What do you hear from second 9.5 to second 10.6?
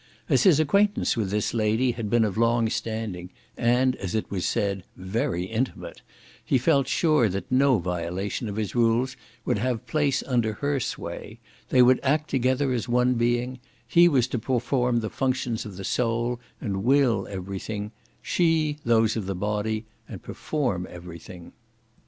have place under